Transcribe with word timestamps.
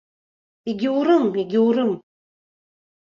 Егьаурым, 0.69 1.23
егьаурым! 1.41 1.91